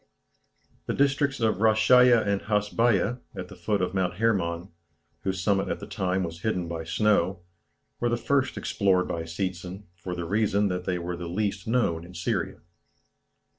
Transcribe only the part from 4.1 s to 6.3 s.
Hermon whose summit at the time